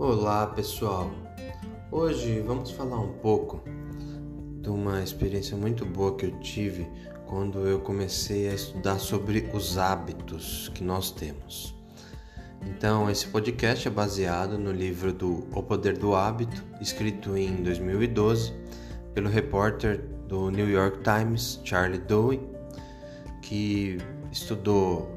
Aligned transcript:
Olá 0.00 0.46
pessoal, 0.46 1.10
hoje 1.90 2.38
vamos 2.42 2.70
falar 2.70 3.00
um 3.00 3.14
pouco 3.14 3.60
de 4.62 4.70
uma 4.70 5.02
experiência 5.02 5.56
muito 5.56 5.84
boa 5.84 6.14
que 6.14 6.26
eu 6.26 6.38
tive 6.38 6.86
quando 7.26 7.66
eu 7.66 7.80
comecei 7.80 8.48
a 8.48 8.54
estudar 8.54 9.00
sobre 9.00 9.50
os 9.52 9.76
hábitos 9.76 10.70
que 10.72 10.84
nós 10.84 11.10
temos. 11.10 11.74
Então, 12.64 13.10
esse 13.10 13.26
podcast 13.26 13.88
é 13.88 13.90
baseado 13.90 14.56
no 14.56 14.70
livro 14.70 15.12
do 15.12 15.48
O 15.52 15.64
Poder 15.64 15.98
do 15.98 16.14
Hábito, 16.14 16.64
escrito 16.80 17.36
em 17.36 17.56
2012 17.56 18.52
pelo 19.14 19.28
repórter 19.28 20.04
do 20.28 20.48
New 20.48 20.70
York 20.70 21.00
Times, 21.02 21.60
Charlie 21.64 21.98
Dewey, 21.98 22.40
que 23.42 23.98
estudou 24.30 25.10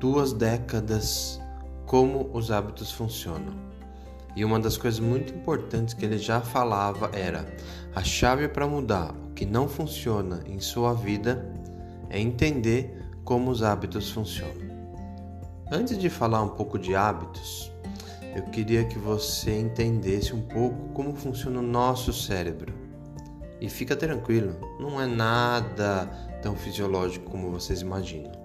duas 0.00 0.32
décadas 0.32 1.38
como 1.84 2.30
os 2.32 2.50
hábitos 2.50 2.90
funcionam. 2.90 3.73
E 4.36 4.44
uma 4.44 4.58
das 4.58 4.76
coisas 4.76 4.98
muito 4.98 5.32
importantes 5.32 5.94
que 5.94 6.04
ele 6.04 6.18
já 6.18 6.40
falava 6.40 7.10
era: 7.12 7.46
a 7.94 8.02
chave 8.02 8.48
para 8.48 8.66
mudar 8.66 9.12
o 9.12 9.32
que 9.34 9.46
não 9.46 9.68
funciona 9.68 10.42
em 10.46 10.60
sua 10.60 10.92
vida 10.92 11.52
é 12.10 12.18
entender 12.18 13.02
como 13.24 13.50
os 13.50 13.62
hábitos 13.62 14.10
funcionam. 14.10 14.74
Antes 15.70 15.98
de 15.98 16.10
falar 16.10 16.42
um 16.42 16.50
pouco 16.50 16.78
de 16.78 16.94
hábitos, 16.94 17.72
eu 18.34 18.42
queria 18.44 18.84
que 18.84 18.98
você 18.98 19.58
entendesse 19.58 20.34
um 20.34 20.42
pouco 20.42 20.88
como 20.92 21.14
funciona 21.14 21.60
o 21.60 21.62
nosso 21.62 22.12
cérebro. 22.12 22.74
E 23.60 23.68
fica 23.68 23.96
tranquilo, 23.96 24.56
não 24.78 25.00
é 25.00 25.06
nada 25.06 26.06
tão 26.42 26.54
fisiológico 26.54 27.30
como 27.30 27.50
vocês 27.50 27.80
imaginam. 27.80 28.43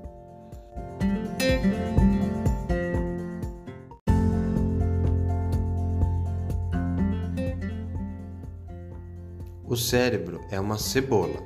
O 9.70 9.78
cérebro 9.78 10.42
é 10.50 10.60
uma 10.60 10.80
cebola, 10.80 11.46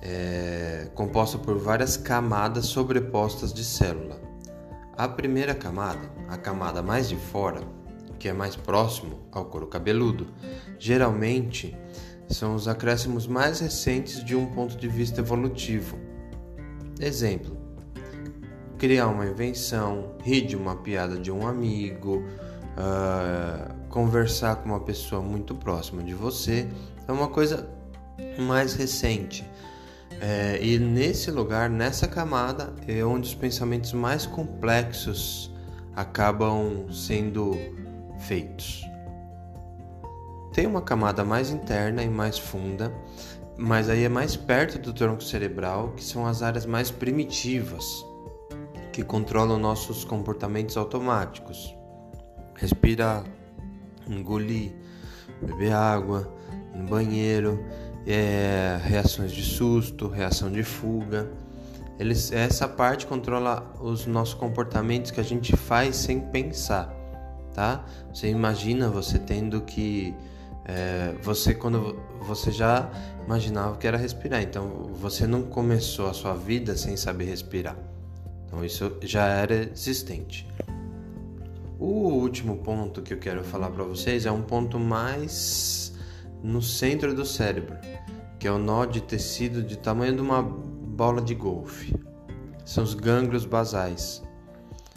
é, 0.00 0.88
composta 0.94 1.36
por 1.36 1.58
várias 1.58 1.96
camadas 1.96 2.66
sobrepostas 2.66 3.52
de 3.52 3.64
célula. 3.64 4.20
A 4.96 5.08
primeira 5.08 5.52
camada, 5.52 6.08
a 6.28 6.36
camada 6.36 6.80
mais 6.82 7.08
de 7.08 7.16
fora, 7.16 7.62
que 8.16 8.28
é 8.28 8.32
mais 8.32 8.54
próximo 8.54 9.18
ao 9.32 9.46
couro 9.46 9.66
cabeludo, 9.66 10.28
geralmente 10.78 11.76
são 12.28 12.54
os 12.54 12.68
acréscimos 12.68 13.26
mais 13.26 13.58
recentes 13.58 14.22
de 14.24 14.36
um 14.36 14.46
ponto 14.46 14.76
de 14.76 14.86
vista 14.86 15.20
evolutivo. 15.20 15.98
Exemplo: 17.00 17.56
criar 18.78 19.08
uma 19.08 19.26
invenção, 19.26 20.14
rir 20.22 20.42
de 20.42 20.56
uma 20.56 20.76
piada 20.76 21.18
de 21.18 21.32
um 21.32 21.44
amigo, 21.44 22.22
uh, 22.76 23.88
conversar 23.88 24.56
com 24.56 24.68
uma 24.68 24.80
pessoa 24.80 25.22
muito 25.22 25.54
próxima 25.54 26.02
de 26.02 26.14
você 26.14 26.68
é 27.08 27.12
uma 27.12 27.28
coisa 27.28 27.68
mais 28.38 28.74
recente. 28.74 29.48
É, 30.20 30.58
e 30.62 30.78
nesse 30.78 31.30
lugar, 31.30 31.68
nessa 31.68 32.06
camada, 32.08 32.72
é 32.86 33.04
onde 33.04 33.28
os 33.28 33.34
pensamentos 33.34 33.92
mais 33.92 34.24
complexos 34.24 35.52
acabam 35.94 36.86
sendo 36.90 37.56
feitos. 38.20 38.82
Tem 40.52 40.66
uma 40.66 40.80
camada 40.80 41.22
mais 41.22 41.50
interna 41.50 42.02
e 42.02 42.08
mais 42.08 42.38
funda, 42.38 42.92
mas 43.58 43.90
aí 43.90 44.04
é 44.04 44.08
mais 44.08 44.36
perto 44.36 44.78
do 44.78 44.92
tronco 44.92 45.22
cerebral, 45.22 45.92
que 45.92 46.02
são 46.02 46.26
as 46.26 46.42
áreas 46.42 46.64
mais 46.64 46.90
primitivas, 46.90 48.04
que 48.92 49.02
controlam 49.02 49.58
nossos 49.58 50.02
comportamentos 50.02 50.76
automáticos. 50.78 51.76
Respirar, 52.56 53.24
engolir, 54.08 54.72
beber 55.42 55.72
água, 55.72 56.32
no 56.74 56.86
banheiro, 56.86 57.64
é, 58.06 58.78
reações 58.84 59.32
de 59.32 59.42
susto, 59.42 60.08
reação 60.08 60.50
de 60.50 60.62
fuga. 60.62 61.30
Eles, 61.98 62.30
essa 62.30 62.68
parte 62.68 63.06
controla 63.06 63.74
os 63.80 64.06
nossos 64.06 64.34
comportamentos 64.34 65.10
que 65.10 65.20
a 65.20 65.24
gente 65.24 65.56
faz 65.56 65.96
sem 65.96 66.20
pensar, 66.20 66.94
tá? 67.54 67.84
Você 68.12 68.28
imagina 68.28 68.90
você 68.90 69.18
tendo 69.18 69.62
que 69.62 70.14
é, 70.66 71.14
você 71.22 71.54
quando 71.54 71.98
você 72.20 72.50
já 72.50 72.90
imaginava 73.24 73.76
que 73.76 73.86
era 73.86 73.96
respirar, 73.96 74.42
então 74.42 74.90
você 74.94 75.26
não 75.26 75.42
começou 75.42 76.08
a 76.08 76.12
sua 76.12 76.34
vida 76.34 76.76
sem 76.76 76.96
saber 76.96 77.24
respirar. 77.24 77.76
Então 78.46 78.64
isso 78.64 78.96
já 79.02 79.26
era 79.26 79.54
existente. 79.54 80.46
O 81.78 82.08
último 82.08 82.56
ponto 82.56 83.02
que 83.02 83.12
eu 83.12 83.18
quero 83.18 83.44
falar 83.44 83.68
para 83.68 83.84
vocês 83.84 84.24
é 84.24 84.32
um 84.32 84.40
ponto 84.40 84.78
mais 84.78 85.94
no 86.42 86.62
centro 86.62 87.14
do 87.14 87.24
cérebro, 87.26 87.76
que 88.38 88.48
é 88.48 88.50
o 88.50 88.58
nó 88.58 88.86
de 88.86 89.02
tecido 89.02 89.62
de 89.62 89.76
tamanho 89.76 90.14
de 90.14 90.22
uma 90.22 90.42
bola 90.42 91.20
de 91.20 91.34
golfe. 91.34 91.94
São 92.64 92.82
os 92.82 92.94
gânglios 92.94 93.44
basais. 93.44 94.22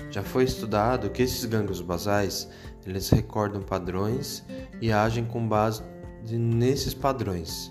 Já 0.09 0.23
foi 0.23 0.45
estudado 0.45 1.09
que 1.09 1.22
esses 1.22 1.44
gânglios 1.44 1.81
basais, 1.81 2.50
eles 2.88 3.09
recordam 3.09 3.61
padrões 3.61 4.46
e 4.81 4.90
agem 4.90 5.25
com 5.25 5.46
base 5.46 5.84
nesses 6.31 6.94
padrões. 6.94 7.69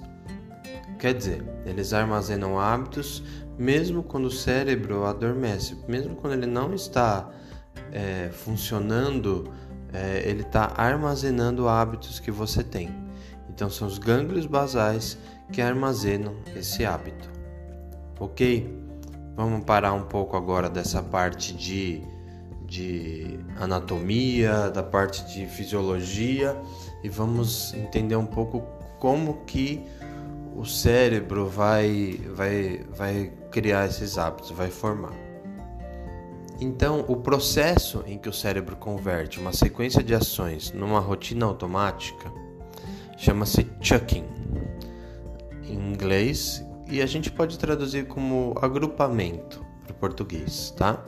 Quer 0.98 1.14
dizer, 1.14 1.44
eles 1.64 1.94
armazenam 1.94 2.60
hábitos 2.60 3.22
mesmo 3.58 4.02
quando 4.02 4.26
o 4.26 4.30
cérebro 4.30 5.04
adormece, 5.04 5.76
mesmo 5.88 6.14
quando 6.14 6.34
ele 6.34 6.46
não 6.46 6.75
está 6.75 7.30
é, 7.93 8.31
funcionando, 8.33 9.53
é, 9.93 10.22
ele 10.25 10.43
está 10.43 10.72
armazenando 10.77 11.69
hábitos 11.69 12.21
que 12.21 12.31
você 12.31 12.62
tem. 12.62 12.91
Então 13.49 13.69
são 13.69 13.89
os 13.89 13.99
gânglios 13.99 14.47
basais 14.47 15.19
que 15.53 15.61
armazenam 15.61 16.34
esse 16.55 16.84
hábito. 16.84 17.28
Ok? 18.21 18.77
Vamos 19.34 19.65
parar 19.65 19.93
um 19.93 20.03
pouco 20.03 20.37
agora 20.37 20.69
dessa 20.69 21.03
parte 21.03 21.55
de, 21.55 22.03
de 22.67 23.38
anatomia, 23.59 24.71
da 24.71 24.83
parte 24.83 25.25
de 25.33 25.47
fisiologia 25.47 26.56
e 27.03 27.09
vamos 27.09 27.72
entender 27.75 28.17
um 28.17 28.27
pouco 28.27 28.62
como 28.99 29.44
que 29.44 29.84
o 30.56 30.65
cérebro 30.65 31.47
vai, 31.47 32.21
vai, 32.34 32.84
vai 32.97 33.33
criar 33.50 33.87
esses 33.87 34.19
hábitos, 34.19 34.50
vai 34.50 34.71
formar. 34.71 35.28
Então, 36.60 37.04
o 37.06 37.16
processo 37.16 38.02
em 38.06 38.19
que 38.19 38.28
o 38.28 38.32
cérebro 38.32 38.76
converte 38.76 39.38
uma 39.38 39.52
sequência 39.52 40.02
de 40.02 40.14
ações 40.14 40.72
numa 40.72 40.98
rotina 40.98 41.46
automática 41.46 42.32
chama-se 43.16 43.66
chucking 43.80 44.24
em 45.64 45.74
inglês 45.74 46.64
e 46.88 47.00
a 47.02 47.06
gente 47.06 47.30
pode 47.30 47.58
traduzir 47.58 48.06
como 48.06 48.54
agrupamento 48.60 49.64
para 49.82 49.92
o 49.92 49.94
português, 49.94 50.72
tá? 50.76 51.04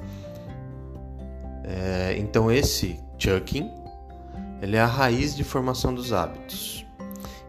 É, 1.64 2.16
então 2.18 2.50
esse 2.50 2.98
chucking 3.18 3.70
ele 4.60 4.76
é 4.76 4.80
a 4.80 4.86
raiz 4.86 5.34
de 5.34 5.42
formação 5.42 5.94
dos 5.94 6.12
hábitos 6.12 6.84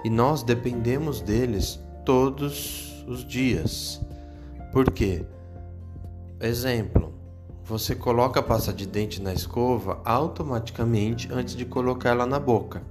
e 0.04 0.10
nós 0.10 0.44
dependemos 0.44 1.22
deles 1.22 1.80
todos 2.06 3.04
os 3.08 3.26
dias. 3.26 4.02
Por 4.72 4.92
quê? 4.92 5.26
Exemplo: 6.40 7.01
você 7.64 7.96
coloca 7.96 8.40
a 8.40 8.44
pasta 8.44 8.74
de 8.74 8.86
dente 8.86 9.22
na 9.22 9.34
escova 9.34 10.02
automaticamente 10.04 11.30
antes 11.32 11.56
de 11.56 11.66
colocar 11.66 12.10
ela 12.10 12.26
na 12.26 12.40
boca. 12.40 12.82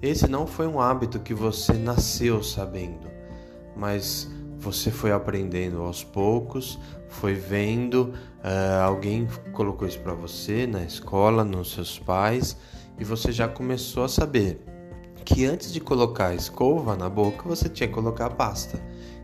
Esse 0.00 0.28
não 0.28 0.46
foi 0.46 0.66
um 0.66 0.80
hábito 0.80 1.18
que 1.18 1.34
você 1.34 1.72
nasceu 1.72 2.42
sabendo, 2.42 3.08
mas 3.76 4.30
você 4.58 4.90
foi 4.90 5.12
aprendendo 5.12 5.82
aos 5.82 6.04
poucos, 6.04 6.78
foi 7.08 7.34
vendo, 7.34 8.12
uh, 8.42 8.82
alguém 8.84 9.26
colocou 9.52 9.86
isso 9.86 10.00
para 10.00 10.14
você 10.14 10.66
na 10.66 10.82
escola, 10.82 11.44
nos 11.44 11.72
seus 11.72 11.98
pais, 11.98 12.56
e 12.98 13.04
você 13.04 13.32
já 13.32 13.48
começou 13.48 14.04
a 14.04 14.08
saber 14.08 14.64
que 15.24 15.44
antes 15.44 15.72
de 15.72 15.80
colocar 15.80 16.28
a 16.28 16.34
escova 16.34 16.96
na 16.96 17.08
boca, 17.08 17.48
você 17.48 17.68
tinha 17.68 17.88
que 17.88 17.94
colocar 17.94 18.26
a 18.26 18.30
pasta. 18.30 18.80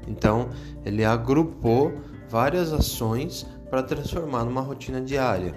Então, 0.08 0.48
ele 0.84 1.04
agrupou 1.04 1.92
várias 2.28 2.72
ações 2.72 3.46
para 3.70 3.82
transformar 3.82 4.44
numa 4.44 4.60
rotina 4.60 5.00
diária. 5.00 5.54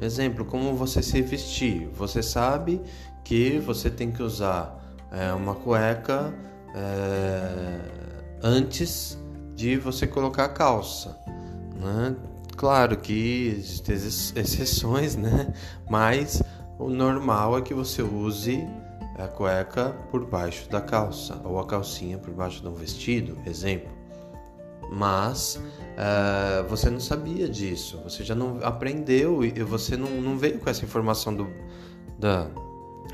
Exemplo, 0.00 0.44
como 0.44 0.74
você 0.74 1.02
se 1.02 1.20
vestir. 1.22 1.88
Você 1.92 2.22
sabe 2.22 2.80
que 3.22 3.58
você 3.58 3.90
tem 3.90 4.10
que 4.10 4.22
usar 4.22 4.82
é, 5.12 5.32
uma 5.32 5.54
cueca 5.54 6.34
é, 6.74 7.80
antes 8.42 9.18
de 9.54 9.76
você 9.76 10.06
colocar 10.06 10.46
a 10.46 10.48
calça. 10.48 11.16
Né? 11.76 12.16
Claro 12.56 12.96
que 12.96 13.54
existem 13.58 13.94
exceções, 14.42 15.14
né? 15.16 15.52
mas 15.88 16.42
o 16.78 16.88
normal 16.88 17.58
é 17.58 17.62
que 17.62 17.74
você 17.74 18.02
use 18.02 18.66
a 19.16 19.28
cueca 19.28 19.90
por 20.10 20.26
baixo 20.26 20.68
da 20.68 20.80
calça 20.80 21.40
ou 21.44 21.60
a 21.60 21.66
calcinha 21.66 22.18
por 22.18 22.34
baixo 22.34 22.60
de 22.60 22.68
um 22.68 22.74
vestido, 22.74 23.38
exemplo. 23.46 23.93
Mas 24.90 25.60
uh, 25.96 26.68
você 26.68 26.90
não 26.90 27.00
sabia 27.00 27.48
disso, 27.48 28.00
você 28.04 28.22
já 28.22 28.34
não 28.34 28.58
aprendeu 28.62 29.44
e 29.44 29.50
você 29.62 29.96
não, 29.96 30.10
não 30.20 30.38
veio 30.38 30.58
com 30.58 30.68
essa 30.68 30.84
informação 30.84 31.34
do, 31.34 31.48
da 32.18 32.46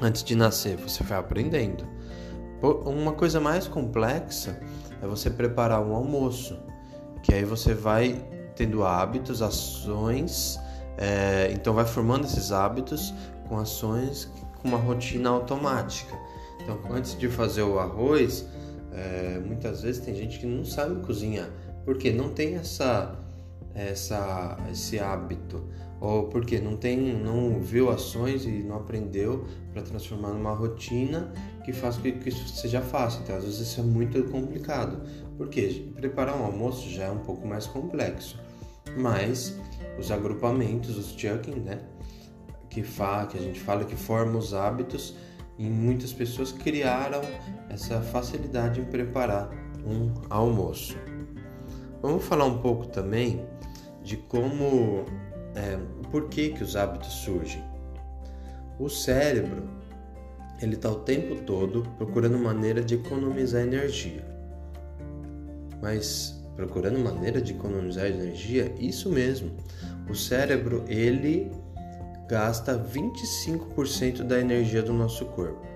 antes 0.00 0.22
de 0.22 0.34
nascer, 0.34 0.76
você 0.76 1.02
vai 1.04 1.18
aprendendo. 1.18 1.86
Uma 2.62 3.12
coisa 3.12 3.40
mais 3.40 3.66
complexa 3.66 4.60
é 5.02 5.06
você 5.06 5.30
preparar 5.30 5.82
um 5.82 5.94
almoço, 5.94 6.58
que 7.22 7.34
aí 7.34 7.44
você 7.44 7.72
vai 7.72 8.22
tendo 8.54 8.84
hábitos, 8.84 9.40
ações, 9.40 10.58
é, 10.98 11.50
então 11.52 11.72
vai 11.72 11.86
formando 11.86 12.26
esses 12.26 12.52
hábitos 12.52 13.14
com 13.48 13.58
ações 13.58 14.30
com 14.60 14.68
uma 14.68 14.78
rotina 14.78 15.30
automática. 15.30 16.14
Então, 16.62 16.78
antes 16.90 17.16
de 17.18 17.28
fazer 17.28 17.62
o 17.62 17.78
arroz, 17.78 18.46
é, 18.92 19.38
muitas 19.38 19.82
vezes 19.82 20.04
tem 20.04 20.14
gente 20.14 20.38
que 20.38 20.46
não 20.46 20.64
sabe 20.64 21.04
cozinhar, 21.04 21.48
porque 21.84 22.12
não 22.12 22.30
tem 22.30 22.56
essa, 22.56 23.18
essa, 23.74 24.58
esse 24.70 24.98
hábito, 24.98 25.64
ou 26.00 26.24
porque 26.24 26.58
não 26.58 26.76
tem, 26.76 26.98
não 26.98 27.60
viu 27.60 27.90
ações 27.90 28.44
e 28.44 28.62
não 28.62 28.76
aprendeu 28.76 29.46
para 29.72 29.82
transformar 29.82 30.30
numa 30.30 30.52
rotina 30.52 31.32
que 31.64 31.72
faz 31.72 31.96
que, 31.96 32.12
que 32.12 32.30
isso 32.30 32.48
seja 32.48 32.80
fácil. 32.80 33.20
Então, 33.22 33.36
às 33.36 33.44
vezes 33.44 33.60
isso 33.60 33.80
é 33.80 33.84
muito 33.84 34.22
complicado, 34.24 35.02
porque 35.36 35.92
preparar 35.96 36.36
um 36.36 36.44
almoço 36.44 36.88
já 36.88 37.04
é 37.04 37.10
um 37.10 37.18
pouco 37.18 37.46
mais 37.46 37.66
complexo, 37.66 38.40
mas 38.96 39.58
os 39.98 40.10
agrupamentos, 40.10 40.96
os 40.96 41.12
chucking, 41.12 41.60
né? 41.60 41.80
que, 42.70 42.84
fa, 42.84 43.26
que 43.26 43.36
a 43.36 43.40
gente 43.40 43.60
fala 43.60 43.84
que 43.84 43.96
forma 43.96 44.38
os 44.38 44.54
hábitos 44.54 45.14
e 45.60 45.68
muitas 45.68 46.10
pessoas 46.10 46.52
criaram 46.52 47.20
essa 47.68 48.00
facilidade 48.00 48.80
em 48.80 48.84
preparar 48.84 49.50
um 49.84 50.10
almoço. 50.30 50.96
Vamos 52.00 52.24
falar 52.24 52.46
um 52.46 52.62
pouco 52.62 52.86
também 52.86 53.44
de 54.02 54.16
como, 54.16 55.04
é, 55.54 55.78
por 56.10 56.30
que 56.30 56.48
que 56.48 56.64
os 56.64 56.76
hábitos 56.76 57.12
surgem. 57.12 57.62
O 58.78 58.88
cérebro 58.88 59.68
ele 60.62 60.76
está 60.76 60.90
o 60.90 61.00
tempo 61.00 61.42
todo 61.42 61.82
procurando 61.98 62.38
maneira 62.38 62.82
de 62.82 62.94
economizar 62.94 63.60
energia. 63.60 64.24
Mas 65.82 66.42
procurando 66.56 66.98
maneira 66.98 67.38
de 67.38 67.52
economizar 67.52 68.06
energia, 68.06 68.74
isso 68.78 69.10
mesmo. 69.10 69.50
O 70.08 70.14
cérebro 70.14 70.84
ele 70.88 71.52
gasta 72.30 72.78
25% 72.78 74.22
da 74.22 74.38
energia 74.38 74.84
do 74.84 74.92
nosso 74.92 75.24
corpo. 75.26 75.66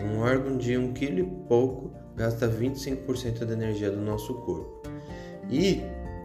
Um 0.00 0.18
órgão 0.18 0.56
de 0.56 0.76
um 0.76 0.92
quilo 0.92 1.20
e 1.20 1.46
pouco 1.46 1.92
gasta 2.16 2.48
25% 2.48 3.44
da 3.44 3.52
energia 3.52 3.88
do 3.88 4.00
nosso 4.00 4.34
corpo. 4.34 4.82
E 5.48 5.80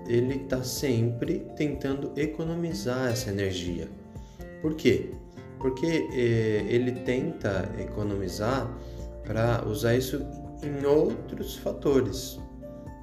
ele 0.08 0.38
está 0.38 0.64
sempre 0.64 1.46
tentando 1.56 2.12
economizar 2.18 3.12
essa 3.12 3.30
energia. 3.30 3.88
Por 4.64 4.74
quê? 4.74 5.12
Porque 5.60 6.08
eh, 6.12 6.66
ele 6.68 6.92
tenta 6.92 7.70
economizar 7.80 8.68
para 9.24 9.64
usar 9.68 9.96
isso 9.96 10.26
em 10.64 10.84
outros 10.88 11.56
fatores. 11.56 12.40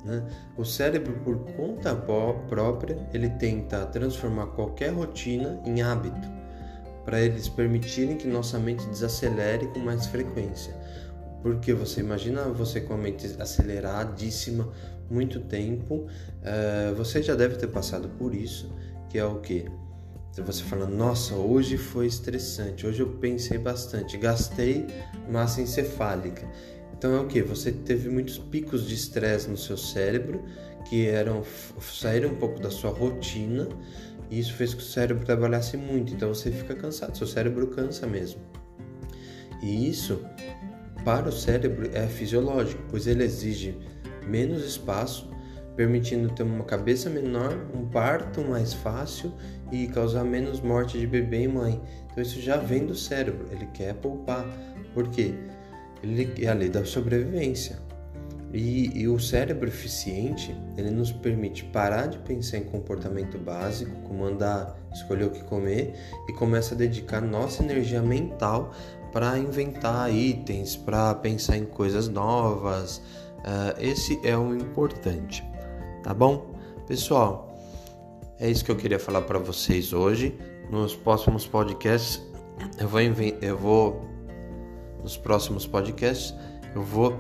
Né? 0.05 0.23
O 0.57 0.65
cérebro, 0.65 1.15
por 1.21 1.39
conta 1.53 1.95
própria, 1.95 2.99
ele 3.13 3.29
tenta 3.31 3.87
transformar 3.87 4.47
qualquer 4.49 4.93
rotina 4.93 5.61
em 5.65 5.83
hábito, 5.83 6.29
para 7.05 7.21
eles 7.21 7.49
permitirem 7.49 8.17
que 8.17 8.27
nossa 8.27 8.59
mente 8.59 8.87
desacelere 8.87 9.67
com 9.69 9.81
mais 9.81 10.07
frequência. 10.07 10.75
Porque 11.43 11.73
você 11.73 12.01
imagina 12.01 12.45
você 12.45 12.81
com 12.81 12.95
a 12.95 12.97
mente 12.97 13.37
aceleradíssima 13.41 14.69
muito 15.11 15.41
tempo, 15.41 16.07
uh, 16.07 16.95
você 16.95 17.23
já 17.23 17.35
deve 17.35 17.57
ter 17.57 17.67
passado 17.67 18.09
por 18.11 18.35
isso, 18.35 18.73
que 19.11 19.19
é 19.19 19.25
o 19.25 19.41
que? 19.41 19.67
Você 20.47 20.63
fala, 20.63 20.87
nossa, 20.87 21.35
hoje 21.35 21.77
foi 21.77 22.07
estressante, 22.07 22.87
hoje 22.87 23.01
eu 23.01 23.19
pensei 23.19 23.59
bastante, 23.59 24.17
gastei 24.17 24.87
massa 25.31 25.61
encefálica. 25.61 26.49
Então 26.97 27.15
é 27.15 27.21
o 27.21 27.27
que? 27.27 27.43
Você 27.43 27.73
teve 27.73 28.09
muitos 28.09 28.39
picos 28.39 28.87
de 28.87 28.95
estresse 28.95 29.49
no 29.49 29.57
seu 29.57 29.77
cérebro 29.77 30.45
que 30.89 31.07
eram 31.07 31.43
saíram 31.81 32.31
um 32.31 32.37
pouco 32.37 32.61
da 32.61 32.71
sua 32.71 32.91
rotina 32.91 33.69
e 34.31 34.39
isso 34.39 34.55
fez 34.55 34.73
que 34.73 34.81
o 34.81 34.85
cérebro 34.85 35.25
trabalhasse 35.25 35.77
muito. 35.77 36.13
Então 36.13 36.29
você 36.29 36.51
fica 36.51 36.75
cansado, 36.75 37.17
seu 37.17 37.27
cérebro 37.27 37.67
cansa 37.69 38.07
mesmo. 38.07 38.41
E 39.63 39.89
isso 39.89 40.25
para 41.05 41.29
o 41.29 41.33
cérebro 41.33 41.91
é 41.93 42.07
fisiológico, 42.07 42.83
pois 42.89 43.07
ele 43.07 43.25
exige 43.25 43.77
menos 44.27 44.65
espaço, 44.65 45.31
permitindo 45.77 46.31
ter 46.31 46.43
uma 46.43 46.65
cabeça 46.65 47.11
menor, 47.11 47.53
um 47.75 47.87
parto 47.89 48.43
mais 48.43 48.73
fácil 48.73 49.33
e 49.71 49.87
causar 49.89 50.25
menos 50.25 50.61
morte 50.61 50.99
de 50.99 51.07
bebê 51.07 51.43
e 51.43 51.49
mãe. 51.49 51.81
Então 52.11 52.23
isso 52.23 52.41
já 52.41 52.57
vem 52.57 52.87
do 52.87 52.95
cérebro, 52.95 53.49
ele 53.51 53.67
quer 53.75 53.95
poupar. 53.95 54.47
Por 54.95 55.09
quê? 55.09 55.35
Ele 56.03 56.33
é 56.45 56.49
a 56.49 56.55
lei 56.55 56.69
da 56.69 56.85
sobrevivência. 56.85 57.79
E, 58.53 59.01
e, 59.01 59.09
o 59.09 59.19
cérebro 59.19 59.67
eficiente, 59.67 60.55
ele 60.77 60.91
nos 60.91 61.11
permite 61.11 61.65
parar 61.65 62.07
de 62.07 62.19
pensar 62.19 62.59
em 62.59 62.65
comportamento 62.65 63.39
básico, 63.39 63.91
como 64.03 64.27
andar, 64.27 64.79
escolher 64.93 65.25
o 65.25 65.31
que 65.31 65.43
comer, 65.45 65.95
e 66.29 66.35
começa 66.35 66.75
a 66.75 66.77
dedicar 66.77 67.23
nossa 67.23 67.63
energia 67.63 68.03
mental 68.03 68.75
para 69.11 69.39
inventar 69.39 70.15
itens, 70.15 70.77
para 70.77 71.15
pensar 71.15 71.57
em 71.57 71.65
coisas 71.65 72.09
novas. 72.09 72.99
Uh, 73.39 73.81
esse 73.81 74.21
é 74.23 74.37
o 74.37 74.55
importante, 74.55 75.43
tá 76.03 76.13
bom? 76.13 76.55
Pessoal, 76.87 77.57
é 78.39 78.51
isso 78.51 78.63
que 78.63 78.71
eu 78.71 78.77
queria 78.77 78.99
falar 78.99 79.23
para 79.23 79.39
vocês 79.39 79.95
hoje. 79.95 80.37
Nos 80.71 80.95
próximos 80.95 81.47
podcasts, 81.47 82.21
eu 82.79 82.87
vou, 82.87 83.01
eu 83.01 83.57
vou 83.57 84.12
nos 85.03 85.17
próximos 85.17 85.67
podcasts, 85.67 86.35
eu 86.75 86.83
vou 86.83 87.19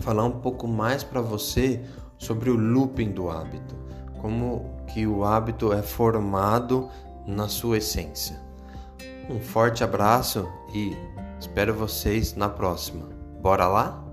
falar 0.00 0.24
um 0.24 0.40
pouco 0.40 0.68
mais 0.68 1.02
para 1.02 1.20
você 1.20 1.82
sobre 2.18 2.50
o 2.50 2.56
looping 2.56 3.10
do 3.10 3.30
hábito, 3.30 3.74
como 4.20 4.76
que 4.86 5.06
o 5.06 5.24
hábito 5.24 5.72
é 5.72 5.82
formado 5.82 6.88
na 7.26 7.48
sua 7.48 7.78
essência. 7.78 8.40
Um 9.28 9.40
forte 9.40 9.82
abraço 9.82 10.48
e 10.72 10.96
espero 11.40 11.74
vocês 11.74 12.34
na 12.34 12.48
próxima. 12.48 13.08
Bora 13.40 13.66
lá? 13.66 14.05